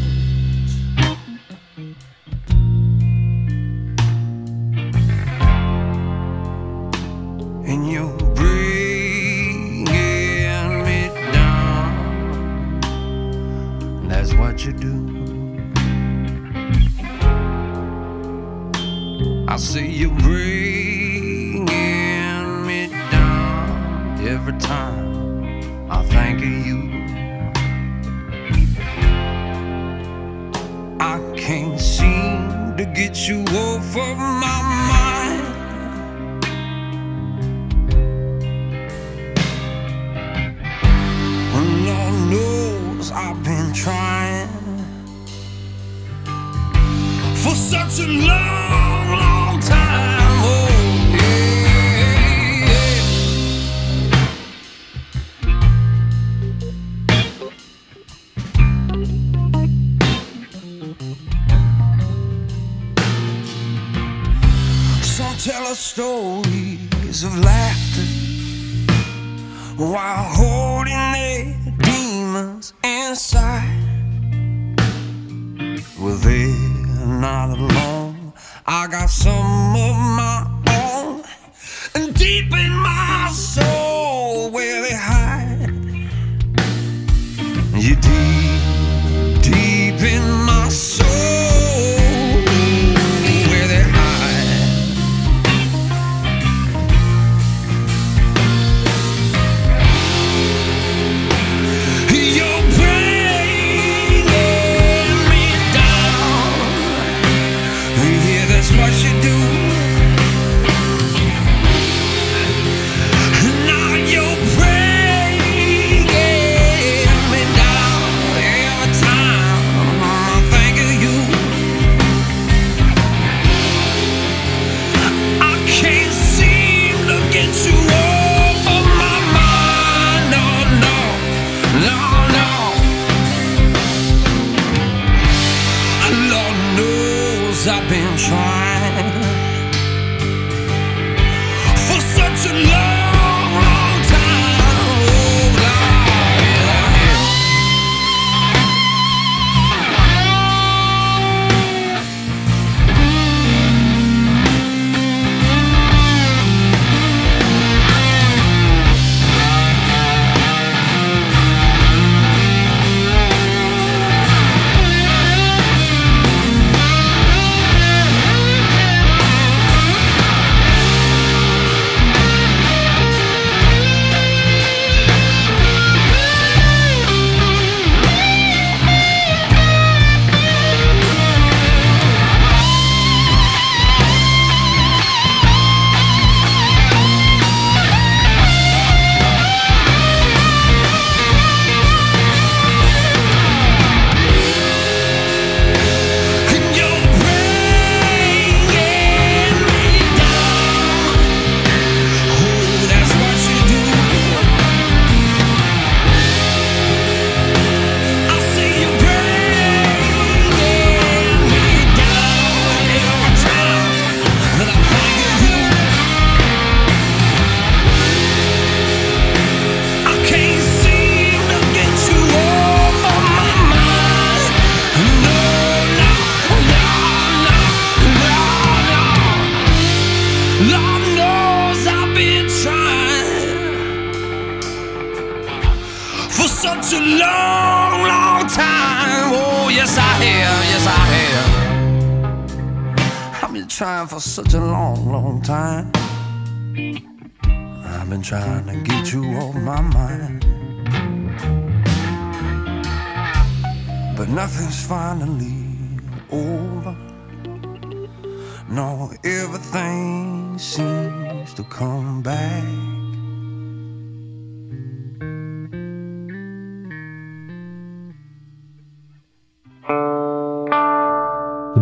and 7.69 7.81
you're 7.93 8.17
bringing 8.35 9.85
me 10.85 11.01
down. 11.31 11.93
That's 14.09 14.33
what 14.33 14.65
you 14.65 14.73
do. 14.73 14.95
I 19.47 19.57
see 19.59 19.89
you 19.91 20.09
bringing 20.11 20.56
every 24.47 24.61
time 24.61 25.91
I 25.91 26.05
think 26.05 26.39
of 26.39 26.67
you. 26.67 26.79
I 31.01 31.19
can't 31.37 31.81
seem 31.81 32.77
to 32.77 32.85
get 32.95 33.27
you 33.29 33.43
off 33.43 33.97
of 33.97 34.17
my 34.17 34.59
mind. 34.93 35.43
Lord 41.87 42.15
knows 42.31 43.11
I've 43.11 43.43
been 43.43 43.73
trying 43.73 44.49
for 47.43 47.55
such 47.55 47.99
a 47.99 48.07
long, 48.07 49.19
long 49.19 49.36
tell 65.47 65.67
us 65.69 65.79
stories 65.79 67.23
of 67.23 67.39
laughter 67.39 68.03
while 69.77 70.25
holding 70.25 71.13
their 71.13 71.55
demons 71.79 72.73
inside. 72.83 73.71
Well, 76.01 76.17
they're 76.17 77.07
not 77.07 77.51
alone. 77.57 78.33
I 78.67 78.89
got 78.89 79.09
some 79.09 79.77
of 79.87 79.97
my 80.21 80.37
own, 80.83 81.23
and 81.95 82.13
deep 82.13 82.53
in 82.53 82.73
my 82.73 83.31
soul, 83.33 83.96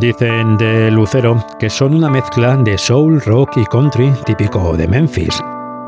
Dicen 0.04 0.58
de 0.58 0.90
Lucero 0.90 1.42
que 1.58 1.70
son 1.70 1.94
una 1.94 2.10
mezcla 2.10 2.58
de 2.58 2.76
soul, 2.76 3.22
rock 3.22 3.56
y 3.56 3.64
country 3.64 4.12
típico 4.26 4.76
de 4.76 4.86
Memphis. 4.86 5.42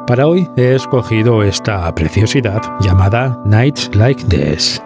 Para 0.06 0.26
hoy 0.26 0.50
he 0.56 0.74
escogido 0.74 1.42
esta 1.42 1.94
preciosidad 1.94 2.62
llamada 2.80 3.38
Nights 3.44 3.90
Like 3.94 4.24
This. 4.24 4.80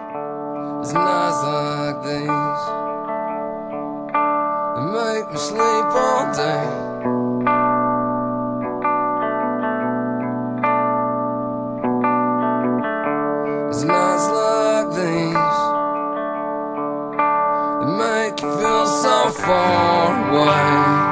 make 17.97 18.39
feel 18.39 18.85
so 18.85 19.29
far 19.31 20.29
away. 20.31 21.10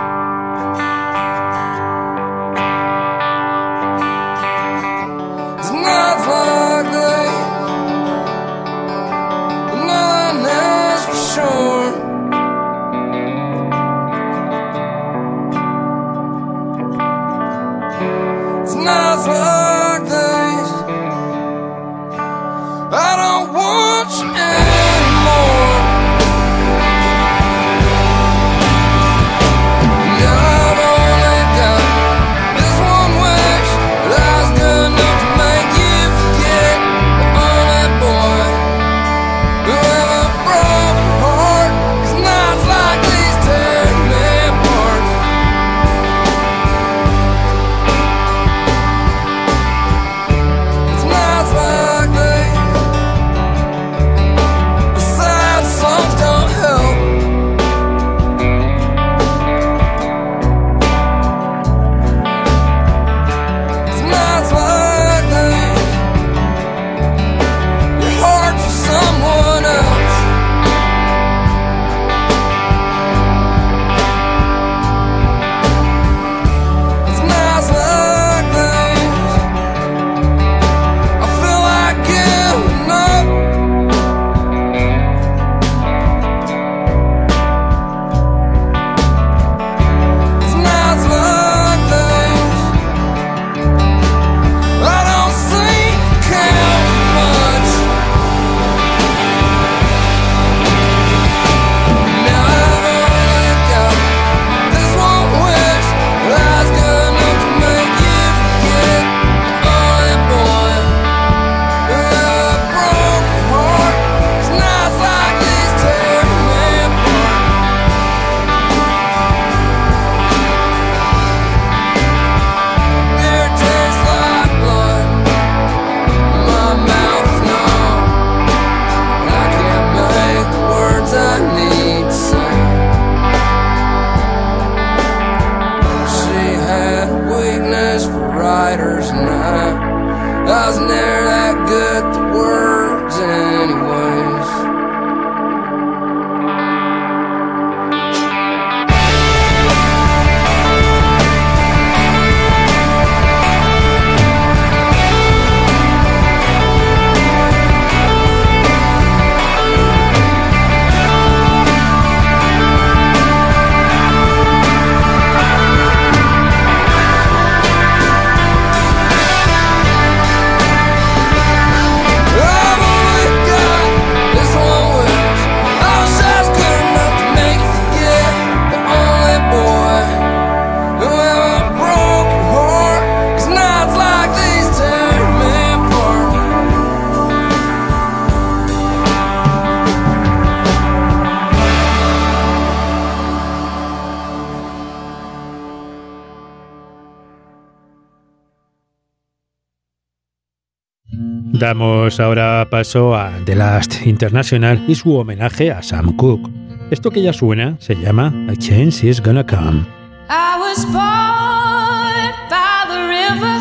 Damos 201.60 202.22
ahora 202.22 202.66
paso 202.70 203.14
a 203.14 203.34
The 203.44 203.54
Last 203.54 204.06
International 204.06 204.82
y 204.88 204.96
su 204.96 205.14
homenaje 205.18 205.72
a 205.72 205.84
Sam 205.84 206.16
Cooke. 206.16 206.50
Esto 206.90 207.12
que 207.12 207.22
ya 207.22 207.34
suena 207.34 207.76
se 207.80 207.96
llama 207.96 208.34
A 208.50 208.56
Chance 208.56 209.10
Is 209.10 209.22
Gonna 209.22 209.46
Come. 209.46 209.86
I 210.30 210.58
was 210.58 210.86
born 210.86 212.32
by 212.50 212.86
the 212.88 213.02
river 213.10 213.58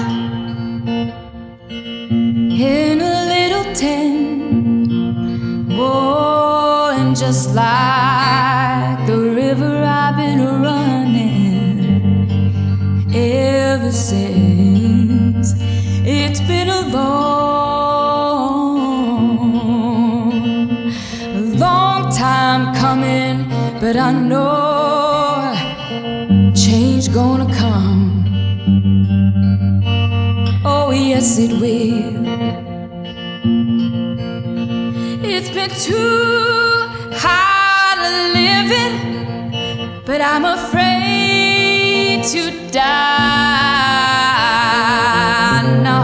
in 2.55 3.01
a 3.03 3.25
little 3.27 3.65
tent. 3.75 4.93
Oh, 5.77 6.95
and 6.97 7.17
just 7.17 7.53
like 7.57 9.05
the 9.09 9.19
river 9.19 9.83
I've 9.85 10.17
been 10.17 10.39
running 10.63 11.81
ever 13.13 13.91
since. 13.91 15.57
It's 16.05 16.41
been 16.43 16.69
a 16.69 16.87
long 16.91 17.58
yes, 31.19 31.39
it 31.39 31.53
will. 31.61 32.27
It's 35.35 35.51
been 35.51 35.71
too 35.71 36.87
hard 37.25 37.99
living, 38.39 38.95
but 40.07 40.21
I'm 40.21 40.45
afraid 40.45 42.23
to 42.35 42.43
die. 42.71 42.85
No, 45.89 45.99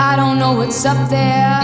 I 0.00 0.16
don't 0.16 0.38
know 0.40 0.54
what's 0.54 0.84
up 0.84 1.08
there 1.08 1.60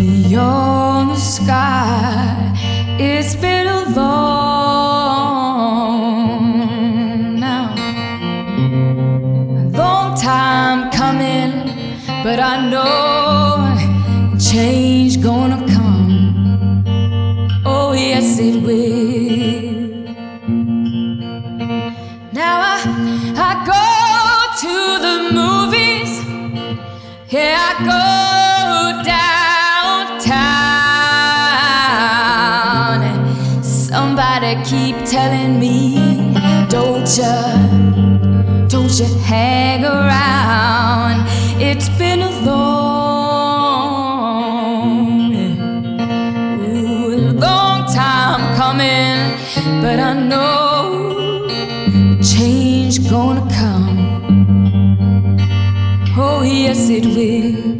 beyond 0.00 1.10
the 1.10 1.16
sky. 1.16 2.52
It's 2.98 3.36
been 3.36 3.68
a 3.68 3.88
long 3.94 4.51
but 12.22 12.38
I 12.38 12.70
know 12.70 13.74
change 14.38 15.20
gonna 15.20 15.58
come. 15.66 16.84
Oh 17.66 17.92
yes, 17.92 18.38
it 18.38 18.62
will. 18.62 19.82
Now 22.32 22.60
I, 22.72 22.74
I 23.36 23.64
go 23.72 23.82
to 24.62 24.74
the 25.06 25.16
movies. 25.34 26.12
Yeah, 27.28 27.68
I 27.68 27.70
go 27.92 28.02
downtown. 32.82 33.64
Somebody 33.64 34.56
keep 34.64 34.96
telling 35.04 35.58
me, 35.58 35.96
don't 36.68 37.08
you, 37.18 38.68
don't 38.68 38.98
you 38.98 39.06
hang 39.24 39.84
around. 39.84 41.01
It's 41.74 41.88
been 41.88 42.20
a 42.20 42.30
long, 42.44 43.32
long 47.40 47.86
time 47.86 48.54
coming, 48.54 49.16
but 49.80 49.98
I 49.98 50.12
know 50.12 51.48
change 52.22 53.08
gonna 53.08 53.48
come. 53.58 53.88
Oh 56.14 56.42
yes, 56.42 56.90
it 56.90 57.06
will. 57.06 57.78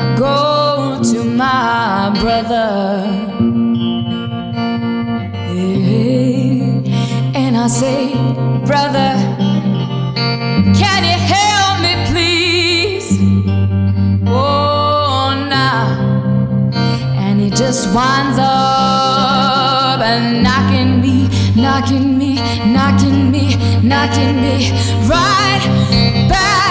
I 0.00 0.14
go 0.16 1.02
to 1.12 1.18
my 1.22 2.10
brother, 2.18 3.15
I 7.66 7.68
say, 7.68 8.12
brother, 8.64 9.10
can 10.78 11.02
you 11.02 11.18
help 11.34 11.80
me, 11.82 11.94
please? 12.12 13.18
Oh, 14.24 15.34
now 15.50 15.88
and 17.18 17.40
he 17.40 17.50
just 17.50 17.92
winds 17.92 18.38
up 18.38 19.98
and 19.98 20.44
knocking 20.44 21.00
me, 21.00 21.28
knocking 21.60 22.16
me, 22.16 22.36
knocking 22.72 23.32
me, 23.32 23.56
knocking 23.82 24.40
me 24.40 24.70
right 25.08 26.28
back 26.28 26.65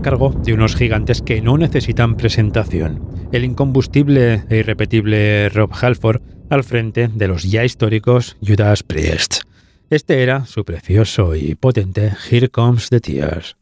cargo 0.00 0.30
de 0.30 0.52
unos 0.52 0.76
gigantes 0.76 1.22
que 1.22 1.40
no 1.40 1.58
necesitan 1.58 2.16
presentación. 2.16 3.02
El 3.32 3.44
incombustible 3.44 4.44
e 4.48 4.56
irrepetible 4.58 5.48
Rob 5.48 5.70
Halford 5.72 6.22
al 6.50 6.64
frente 6.64 7.08
de 7.08 7.28
los 7.28 7.44
ya 7.44 7.64
históricos 7.64 8.36
Judas 8.46 8.82
Priest. 8.82 9.42
Este 9.90 10.22
era 10.22 10.44
su 10.46 10.64
precioso 10.64 11.34
y 11.34 11.54
potente 11.54 12.12
Here 12.30 12.48
Comes 12.48 12.88
the 12.90 13.00
Tears. 13.00 13.56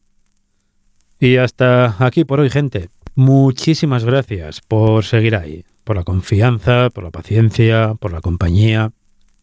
Y 1.19 1.37
hasta 1.37 1.97
aquí 2.05 2.25
por 2.25 2.41
hoy, 2.41 2.51
gente. 2.51 2.89
Muchísimas 3.15 4.05
gracias 4.05 4.61
por 4.61 5.05
seguir 5.05 5.37
ahí, 5.37 5.65
por 5.85 5.97
la 5.97 6.05
confianza, 6.05 6.91
por 6.91 7.05
la 7.05 7.11
paciencia, 7.11 7.95
por 7.99 8.13
la 8.13 8.21
compañía. 8.21 8.93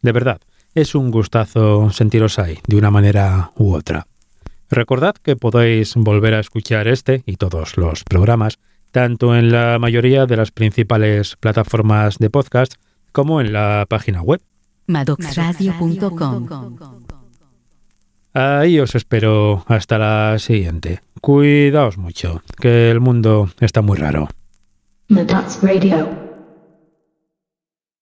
De 0.02 0.12
verdad, 0.12 0.42
es 0.76 0.94
un 0.94 1.10
gustazo 1.10 1.90
sentiros 1.90 2.38
ahí, 2.38 2.60
de 2.68 2.76
una 2.76 2.92
manera 2.92 3.52
u 3.56 3.74
otra. 3.74 4.08
Recordad 4.74 5.14
que 5.22 5.36
podéis 5.36 5.94
volver 5.96 6.34
a 6.34 6.40
escuchar 6.40 6.88
este 6.88 7.22
y 7.28 7.36
todos 7.36 7.78
los 7.78 8.04
programas, 8.04 8.58
tanto 8.92 9.36
en 9.36 9.52
la 9.52 9.78
mayoría 9.78 10.26
de 10.26 10.36
las 10.36 10.50
principales 10.50 11.36
plataformas 11.36 12.18
de 12.18 12.32
podcast 12.32 12.74
como 13.12 13.40
en 13.40 13.54
la 13.54 13.86
página 13.88 14.24
web. 14.24 14.42
Madoxradio.com 14.88 16.48
Ahí 18.34 18.80
os 18.80 18.96
espero 18.96 19.64
hasta 19.68 20.00
la 20.00 20.40
siguiente. 20.40 21.02
Cuidaos 21.22 22.00
mucho, 22.00 22.42
que 22.60 22.90
el 22.90 23.00
mundo 23.00 23.52
está 23.60 23.84
muy 23.84 24.00
raro. 24.00 24.28
Radio. 25.62 26.33